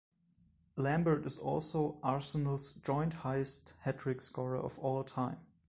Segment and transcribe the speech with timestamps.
[0.77, 5.37] Lambert is also Arsenal's joint highest hattrick scorer of all time.